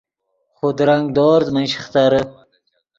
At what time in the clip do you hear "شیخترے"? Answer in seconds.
1.71-2.21